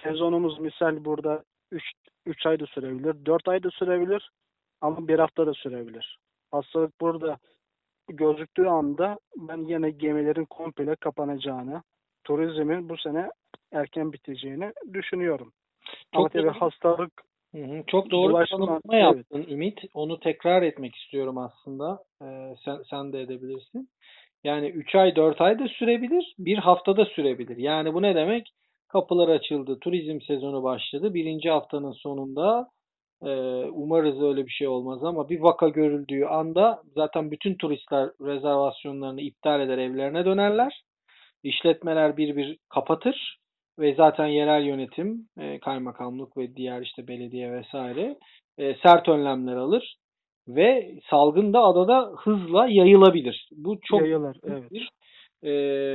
sezonumuz 0.03 0.59
misal 0.59 1.05
burada 1.05 1.43
3 1.71 1.83
3 2.25 2.45
ay 2.45 2.59
da 2.59 2.65
sürebilir, 2.65 3.25
4 3.25 3.47
ay 3.47 3.63
da 3.63 3.71
sürebilir 3.71 4.31
ama 4.81 5.07
bir 5.07 5.19
hafta 5.19 5.47
da 5.47 5.53
sürebilir. 5.53 6.19
Hastalık 6.51 7.01
burada 7.01 7.37
gözüktüğü 8.09 8.65
anda 8.65 9.19
ben 9.37 9.57
yine 9.57 9.89
gemilerin 9.89 10.45
komple 10.45 10.95
kapanacağını, 10.95 11.83
turizmin 12.23 12.89
bu 12.89 12.97
sene 12.97 13.31
erken 13.71 14.13
biteceğini 14.13 14.73
düşünüyorum. 14.93 15.53
Ama 16.13 16.23
Çok 16.23 16.33
tabii 16.33 16.43
doğru. 16.43 16.53
hastalık 16.53 17.11
Hı 17.55 17.63
hı, 17.63 17.83
Çok 17.87 18.11
doğru 18.11 18.39
bir 18.39 18.45
tanımlama 18.45 18.79
evet. 18.91 19.03
yaptın 19.03 19.45
Ümit. 19.49 19.79
Onu 19.93 20.19
tekrar 20.19 20.61
etmek 20.61 20.95
istiyorum 20.95 21.37
aslında. 21.37 22.03
Ee, 22.21 22.55
sen, 22.65 22.77
sen 22.89 23.13
de 23.13 23.21
edebilirsin. 23.21 23.89
Yani 24.43 24.67
3 24.67 24.95
ay 24.95 25.15
4 25.15 25.41
ay 25.41 25.59
da 25.59 25.67
sürebilir. 25.67 26.35
Bir 26.39 26.57
haftada 26.57 27.05
sürebilir. 27.05 27.57
Yani 27.57 27.93
bu 27.93 28.01
ne 28.01 28.15
demek? 28.15 28.53
Kapılar 28.87 29.29
açıldı. 29.29 29.79
Turizm 29.79 30.21
sezonu 30.21 30.63
başladı. 30.63 31.13
Birinci 31.13 31.49
haftanın 31.49 31.91
sonunda 31.91 32.69
e, 33.23 33.29
umarız 33.71 34.21
öyle 34.21 34.45
bir 34.45 34.51
şey 34.51 34.67
olmaz 34.67 35.03
ama 35.03 35.29
bir 35.29 35.39
vaka 35.39 35.69
görüldüğü 35.69 36.25
anda 36.25 36.81
zaten 36.95 37.31
bütün 37.31 37.55
turistler 37.55 38.09
rezervasyonlarını 38.21 39.21
iptal 39.21 39.61
eder 39.61 39.77
evlerine 39.77 40.25
dönerler. 40.25 40.83
İşletmeler 41.43 42.17
bir 42.17 42.35
bir 42.35 42.57
kapatır 42.69 43.40
ve 43.81 43.95
zaten 43.95 44.25
yerel 44.25 44.63
yönetim, 44.63 45.27
e, 45.39 45.59
kaymakamlık 45.59 46.37
ve 46.37 46.55
diğer 46.55 46.81
işte 46.81 47.07
belediye 47.07 47.51
vesaire 47.51 48.17
e, 48.57 48.75
sert 48.75 49.09
önlemler 49.09 49.55
alır 49.55 49.95
ve 50.47 50.95
salgın 51.09 51.53
da 51.53 51.59
adada 51.63 52.11
hızla 52.17 52.67
yayılabilir. 52.67 53.49
Bu 53.51 53.79
çok 53.83 54.01
yayılır. 54.01 54.37
Evet. 54.43 54.71
bir 54.71 54.89
e, 55.43 55.51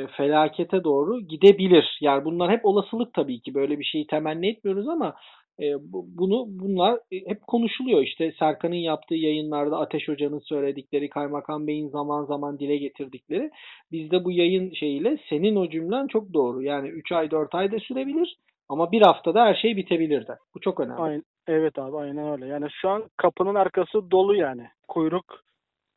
felakete 0.07 0.85
doğru 0.85 1.21
gidebilir. 1.21 1.99
Yani 2.01 2.25
bunlar 2.25 2.51
hep 2.51 2.65
olasılık 2.65 3.15
tabii 3.15 3.41
ki. 3.41 3.55
Böyle 3.55 3.79
bir 3.79 3.85
şeyi 3.85 4.07
temenni 4.07 4.51
etmiyoruz 4.51 4.89
ama 4.89 5.15
e, 5.61 5.93
bu- 5.93 6.07
bunu 6.09 6.45
bunlar 6.49 6.99
e, 7.13 7.17
hep 7.31 7.43
konuşuluyor. 7.47 8.03
İşte 8.03 8.33
Serkan'ın 8.39 8.75
yaptığı 8.75 9.15
yayınlarda 9.15 9.79
Ateş 9.79 10.09
Hoca'nın 10.09 10.39
söyledikleri, 10.39 11.09
Kaymakam 11.09 11.67
Bey'in 11.67 11.89
zaman 11.89 12.25
zaman 12.25 12.59
dile 12.59 12.77
getirdikleri. 12.77 13.51
Bizde 13.93 14.25
bu 14.25 14.33
yayın 14.33 14.71
şeyiyle 14.73 15.19
senin 15.29 15.57
o 15.57 15.69
cümlen 15.71 16.07
çok 16.07 16.35
doğru. 16.35 16.63
Yani 16.63 16.89
3 16.89 17.13
ay 17.13 17.31
4 17.31 17.55
ay 17.55 17.73
da 17.73 17.79
sürebilir 17.79 18.37
ama 18.69 18.93
bir 18.93 19.03
haftada 19.03 19.45
her 19.45 19.55
şey 19.55 19.77
bitebilir 19.77 20.27
de. 20.27 20.37
Bu 20.55 20.61
çok 20.61 20.81
önemli. 20.81 21.01
Aynen, 21.03 21.23
evet 21.47 21.79
abi 21.79 21.97
aynen 21.97 22.33
öyle. 22.33 22.47
Yani 22.47 22.67
şu 22.81 22.89
an 22.89 23.05
kapının 23.17 23.55
arkası 23.55 24.11
dolu 24.11 24.37
yani. 24.37 24.67
Kuyruk 24.89 25.25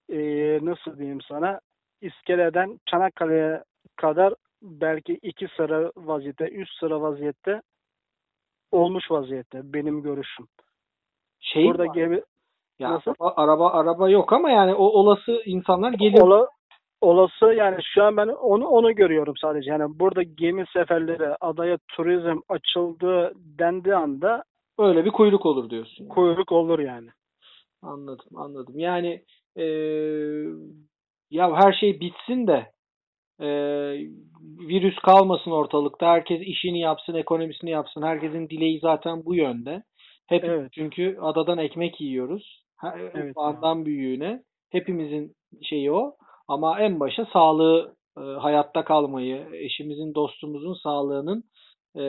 eee, 0.10 0.60
nasıl 0.62 0.98
diyeyim 0.98 1.22
sana 1.22 1.60
İskele'den 2.02 2.80
Çanakkale'ye 2.86 3.64
kadar 3.96 4.34
belki 4.62 5.20
iki 5.22 5.48
sıra 5.58 5.92
vaziyette, 5.98 6.46
üç 6.46 6.70
sıra 6.80 7.02
vaziyette 7.02 7.62
olmuş 8.72 9.12
vaziyette 9.12 9.62
benim 9.74 10.02
görüşüm. 10.02 10.48
Şey 11.40 11.66
Burada 11.66 11.86
gemi 11.86 12.22
Ya 12.80 12.92
Nasıl? 12.92 13.14
araba, 13.20 13.72
araba 13.72 14.10
yok 14.10 14.34
ama 14.34 14.50
yani 14.50 14.76
o 14.76 14.84
olası 14.84 15.42
insanlar 15.46 15.94
geliyor. 15.94 16.28
ola, 16.28 16.48
olası 17.02 17.46
yani 17.46 17.78
şu 17.84 18.04
an 18.04 18.18
ben 18.18 18.28
onu 18.28 18.68
onu 18.68 18.96
görüyorum 18.96 19.34
sadece. 19.42 19.72
Yani 19.72 20.00
burada 20.00 20.24
gemi 20.24 20.66
seferleri 20.74 21.36
adaya 21.42 21.78
turizm 21.92 22.40
açıldı 22.50 23.32
dendiği 23.36 23.96
anda 23.96 24.44
Öyle 24.78 25.06
bir 25.06 25.12
kuyruk 25.12 25.46
olur 25.46 25.70
diyorsun. 25.70 26.04
yani. 26.04 26.10
kuyruk 26.14 26.52
olur 26.52 26.80
yani. 26.80 27.10
Anladım, 27.82 28.26
anladım. 28.36 28.80
Yani 28.80 29.24
eee, 29.56 30.46
ya 31.32 31.56
her 31.56 31.74
şey 31.74 32.00
bitsin 32.00 32.48
de 32.48 32.72
eee, 33.42 34.08
virüs 34.68 34.96
kalmasın 34.96 35.52
ortalıkta. 35.52 36.08
Herkes 36.08 36.42
işini 36.42 36.80
yapsın, 36.80 37.14
ekonomisini 37.14 37.70
yapsın. 37.70 38.02
Herkesin 38.02 38.50
dileği 38.50 38.80
zaten 38.80 39.26
bu 39.26 39.36
yönde. 39.36 39.84
Hep 40.28 40.44
Evet. 40.44 40.70
çünkü 40.74 41.18
adadan 41.22 41.58
ekmek 41.58 42.02
yiyoruz. 42.02 42.64
Ha- 42.78 42.96
Evet. 43.00 43.32
Ufağından 43.32 43.86
büyüğüne. 43.86 44.44
Hepimizin 44.72 45.34
şeyi 45.64 45.92
o. 45.92 46.16
Ama 46.48 46.80
en 46.82 47.00
başa 47.00 47.26
sağlığı, 47.34 47.96
e, 48.18 48.22
hayatta 48.22 48.84
kalmayı, 48.86 49.46
eşimizin, 49.54 50.16
dostumuzun 50.16 50.74
sağlığının 50.74 51.44
e, 51.96 52.02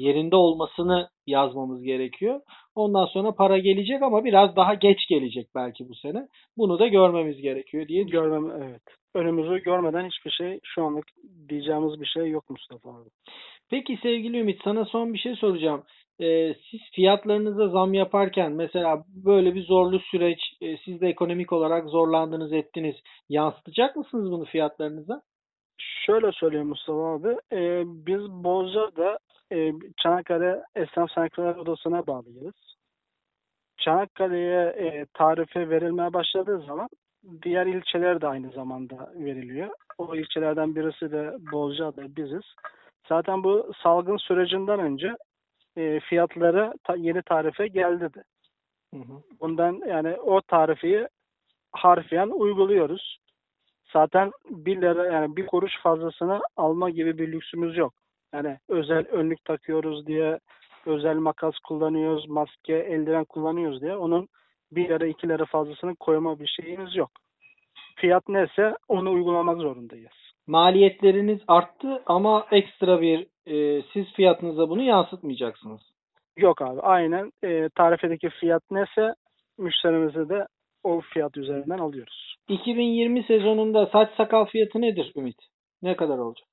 yerinde 0.00 0.36
olmasını 0.36 1.08
yazmamız 1.26 1.82
gerekiyor. 1.82 2.40
Ondan 2.78 3.06
sonra 3.06 3.32
para 3.32 3.58
gelecek 3.58 4.02
ama 4.02 4.24
biraz 4.24 4.56
daha 4.56 4.74
geç 4.74 4.98
gelecek 5.08 5.46
belki 5.54 5.88
bu 5.88 5.94
sene. 5.94 6.28
Bunu 6.56 6.78
da 6.78 6.86
görmemiz 6.86 7.42
gerekiyor 7.42 7.88
diye. 7.88 8.02
Görmem 8.02 8.62
evet. 8.62 8.82
Önümüzü 9.14 9.62
görmeden 9.62 10.06
hiçbir 10.06 10.30
şey 10.30 10.60
şu 10.64 10.84
anlık 10.84 11.06
diyeceğimiz 11.48 12.00
bir 12.00 12.06
şey 12.06 12.30
yok 12.30 12.50
Mustafa 12.50 12.90
abi. 12.90 13.08
Peki 13.70 13.98
sevgili 14.02 14.40
Ümit 14.40 14.60
sana 14.64 14.84
son 14.84 15.14
bir 15.14 15.18
şey 15.18 15.34
soracağım. 15.36 15.82
Ee, 16.20 16.54
siz 16.70 16.80
fiyatlarınıza 16.94 17.68
zam 17.68 17.94
yaparken 17.94 18.52
mesela 18.52 19.04
böyle 19.24 19.54
bir 19.54 19.62
zorlu 19.62 20.00
süreç 20.00 20.38
e, 20.60 20.76
siz 20.76 21.00
de 21.00 21.08
ekonomik 21.08 21.52
olarak 21.52 21.88
zorlandınız 21.88 22.52
ettiniz. 22.52 22.96
Yansıtacak 23.28 23.96
mısınız 23.96 24.30
bunu 24.30 24.44
fiyatlarınıza? 24.44 25.22
Şöyle 25.78 26.32
söyleyeyim 26.32 26.68
Mustafa 26.68 27.14
abi. 27.14 27.36
e, 27.52 27.82
biz 27.86 28.30
Bozca'da 28.30 29.18
e, 29.52 29.72
Çanakkale 30.02 30.62
Esnaf 30.76 31.10
Sanatkarlar 31.10 31.56
Odası'na 31.56 32.06
bağlıyız. 32.06 32.54
Çanakkale'ye 33.78 34.60
e, 34.66 35.06
tarife 35.14 35.70
verilmeye 35.70 36.12
başladığı 36.12 36.60
zaman 36.60 36.88
diğer 37.42 37.66
ilçeler 37.66 38.20
de 38.20 38.26
aynı 38.28 38.50
zamanda 38.50 39.12
veriliyor. 39.14 39.68
O 39.98 40.14
ilçelerden 40.16 40.74
birisi 40.74 41.12
de 41.12 41.36
Bozca'da 41.52 42.16
biziz. 42.16 42.42
Zaten 43.08 43.44
bu 43.44 43.72
salgın 43.82 44.16
sürecinden 44.16 44.80
önce 44.80 45.16
e, 45.76 46.00
fiyatları 46.00 46.72
ta- 46.84 46.96
yeni 46.96 47.22
tarife 47.22 47.66
geldi 47.66 48.14
de. 48.14 48.22
Hı 48.94 49.00
hı. 49.00 49.22
Bundan 49.40 49.80
yani 49.88 50.16
o 50.20 50.40
tarifeyi 50.40 51.08
harfiyen 51.72 52.28
uyguluyoruz. 52.28 53.18
Zaten 53.92 54.30
bir 54.50 54.80
lira 54.80 55.06
yani 55.06 55.36
bir 55.36 55.46
kuruş 55.46 55.72
fazlasını 55.82 56.40
alma 56.56 56.90
gibi 56.90 57.18
bir 57.18 57.32
lüksümüz 57.32 57.76
yok. 57.76 57.94
Yani 58.34 58.58
özel 58.68 59.06
önlük 59.06 59.44
takıyoruz 59.44 60.06
diye 60.06 60.38
özel 60.86 61.16
makas 61.16 61.58
kullanıyoruz, 61.58 62.28
maske, 62.28 62.74
eldiven 62.74 63.24
kullanıyoruz 63.24 63.80
diye 63.80 63.96
onun 63.96 64.28
bir 64.72 64.88
lira 64.88 65.06
iki 65.06 65.28
lira 65.28 65.44
fazlasını 65.44 65.96
koyma 65.96 66.40
bir 66.40 66.46
şeyimiz 66.46 66.96
yok. 66.96 67.10
Fiyat 67.96 68.28
neyse 68.28 68.76
onu 68.88 69.10
uygulamak 69.10 69.58
zorundayız. 69.58 70.12
Maliyetleriniz 70.46 71.40
arttı 71.48 72.02
ama 72.06 72.46
ekstra 72.50 73.00
bir 73.00 73.26
e, 73.46 73.82
siz 73.92 74.12
fiyatınıza 74.12 74.68
bunu 74.68 74.82
yansıtmayacaksınız. 74.82 75.80
Yok 76.36 76.62
abi 76.62 76.80
aynen 76.80 77.32
e, 77.44 77.68
tarifedeki 77.68 78.28
fiyat 78.30 78.62
neyse 78.70 79.14
müşterimize 79.58 80.28
de 80.28 80.46
o 80.88 81.00
fiyat 81.00 81.36
üzerinden 81.36 81.78
alıyoruz. 81.78 82.36
2020 82.48 83.22
sezonunda 83.22 83.86
saç 83.86 84.10
sakal 84.16 84.44
fiyatı 84.44 84.80
nedir 84.80 85.12
Ümit? 85.16 85.36
Ne 85.82 85.96
kadar 85.96 86.18
olacak? 86.18 86.48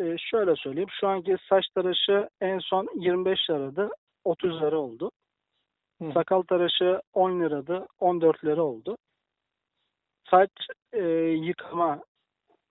E, 0.00 0.16
şöyle 0.18 0.56
söyleyeyim 0.56 0.88
şu 1.00 1.08
anki 1.08 1.36
saç 1.48 1.64
tıraşı 1.68 2.28
en 2.40 2.58
son 2.58 2.88
25 2.94 3.50
liradı 3.50 3.90
30 4.24 4.62
lira 4.62 4.78
oldu. 4.78 5.10
Hı. 6.02 6.12
Sakal 6.12 6.42
tıraşı 6.42 7.00
10 7.14 7.40
liradı 7.40 7.86
14 7.98 8.44
lira 8.44 8.62
oldu. 8.62 8.96
Saç 10.30 10.50
e, 10.92 11.02
yıkama 11.48 12.02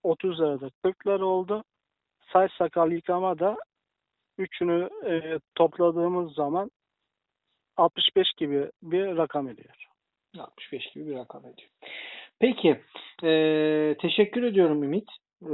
30 0.02 0.40
lirada 0.40 0.70
40 0.82 1.06
lira 1.06 1.24
oldu. 1.24 1.64
Saç 2.32 2.52
sakal 2.58 2.92
yıkama 2.92 3.38
da 3.38 3.56
üçünü 4.38 4.90
e, 5.06 5.38
topladığımız 5.54 6.34
zaman 6.34 6.70
65 7.76 8.32
gibi 8.36 8.70
bir 8.82 9.16
rakam 9.16 9.48
ediyor. 9.48 9.87
65 10.38 10.92
gibi 10.94 11.06
bir 11.06 11.14
rakam 11.16 11.42
ediyor. 11.42 11.68
Peki. 12.40 12.80
e, 13.24 13.96
teşekkür 14.00 14.42
ediyorum 14.42 14.82
Ümit. 14.82 15.08
E, 15.42 15.50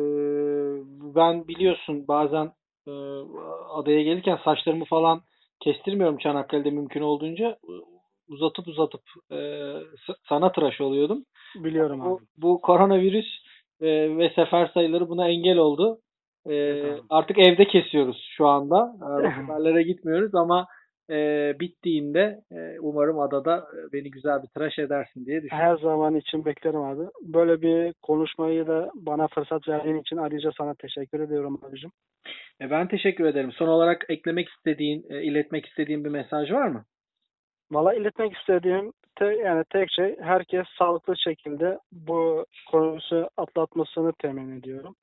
ben 1.15 1.49
biliyorsun 1.49 2.09
bazen 2.09 2.53
e, 2.89 2.91
adaya 3.75 4.03
gelirken 4.03 4.39
saçlarımı 4.45 4.85
falan 4.85 5.23
kestirmiyorum 5.61 6.19
Çanakkale'de 6.19 6.71
mümkün 6.71 7.01
olduğunca. 7.03 7.57
Uzatıp 8.29 8.69
uzatıp 8.69 9.01
e, 9.33 9.39
sana 10.29 10.53
tıraş 10.53 10.81
oluyordum. 10.81 11.25
Biliyorum 11.57 12.01
Bu, 12.01 12.17
abi. 12.17 12.25
bu 12.37 12.61
koronavirüs 12.61 13.27
e, 13.81 14.19
ve 14.19 14.33
sefer 14.37 14.71
sayıları 14.75 15.09
buna 15.09 15.29
engel 15.29 15.57
oldu. 15.59 15.99
E, 16.47 16.55
Evet 16.55 17.01
artık 17.11 17.39
evde 17.39 17.65
kesiyoruz 17.67 18.29
şu 18.37 18.47
anda. 18.47 18.93
Seferlere 19.41 19.83
gitmiyoruz 19.83 20.35
ama 20.35 20.67
e, 21.11 21.53
bittiğinde 21.61 22.41
e, 22.53 22.81
umarım 22.81 23.19
adada 23.21 23.57
e, 23.57 23.93
beni 23.93 24.11
güzel 24.11 24.43
bir 24.43 24.49
tıraş 24.49 24.79
edersin 24.79 25.27
diye 25.27 25.43
düşünüyorum. 25.43 25.71
Her 25.71 25.77
zaman 25.77 26.15
için 26.15 26.45
beklerim 26.45 26.81
abi. 26.81 27.03
Böyle 27.23 27.63
bir 27.63 27.95
konuşmayı 28.03 28.67
da 28.67 28.91
bana 28.95 29.29
fırsat 29.29 29.69
verdiğin 29.69 30.01
için 30.01 30.17
ayrıca 30.17 30.51
sana 30.59 30.75
teşekkür 30.75 31.21
ediyorum 31.21 31.61
abicim. 31.63 31.91
E, 32.61 32.71
ben 32.71 32.89
teşekkür 32.89 33.25
ederim. 33.25 33.53
Son 33.53 33.69
olarak 33.69 34.05
eklemek 34.09 34.49
istediğin, 34.49 35.07
e, 35.11 35.23
iletmek 35.23 35.67
istediğin 35.67 36.05
bir 36.05 36.11
mesaj 36.11 36.53
var 36.53 36.67
mı? 36.67 36.85
Valla 37.71 37.95
iletmek 37.95 38.37
istediğim 38.37 38.93
te, 39.17 39.25
yani 39.25 39.65
tek 39.71 39.91
şey 39.91 40.17
herkes 40.21 40.67
sağlıklı 40.79 41.15
şekilde 41.25 41.79
bu 41.93 42.47
konusu 42.71 43.31
atlatmasını 43.37 44.13
temin 44.13 44.59
ediyorum. 44.59 44.95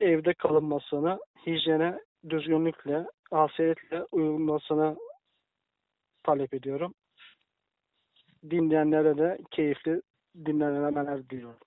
Evde 0.00 0.34
kalınmasını, 0.34 1.18
hijyene 1.46 1.98
düzgünlükle, 2.28 3.04
asiyetle 3.30 4.04
uyulmasını 4.12 4.96
talep 6.22 6.54
ediyorum. 6.54 6.94
Dinleyenlere 8.50 9.18
de 9.18 9.38
keyifli 9.50 10.02
dinlemeler 10.46 11.30
diliyorum. 11.30 11.58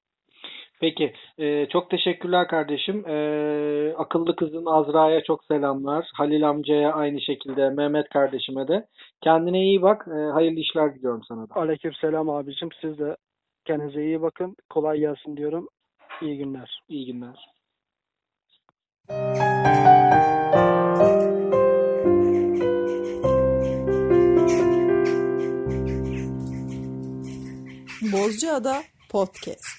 Peki. 0.80 1.14
e, 1.38 1.66
çok 1.70 1.90
teşekkürler 1.90 2.48
kardeşim. 2.48 3.08
E, 3.08 3.94
akıllı 3.98 4.36
kızın 4.36 4.66
Azra'ya 4.66 5.24
çok 5.24 5.44
selamlar. 5.46 6.10
Halil 6.14 6.50
amcaya 6.50 6.94
aynı 6.94 7.22
şekilde. 7.22 7.70
Mehmet 7.70 8.10
kardeşime 8.10 8.68
de. 8.68 8.88
Kendine 9.22 9.64
iyi 9.64 9.82
bak. 9.82 10.08
E, 10.08 10.32
hayırlı 10.32 10.60
işler 10.60 10.96
diliyorum 10.96 11.24
sana 11.28 11.50
da. 11.50 11.56
Aleykümselam 11.56 12.30
abicim. 12.30 12.70
Siz 12.82 13.00
de 13.00 13.18
kendinize 13.66 14.04
iyi 14.04 14.22
bakın. 14.22 14.56
Kolay 14.70 15.00
gelsin 15.00 15.38
diyorum. 15.38 15.68
İyi 16.22 16.38
günler. 16.38 16.82
İyi 16.90 17.06
günler. 17.06 17.48
Bozcaada 28.28 28.84
Podcast. 29.10 29.77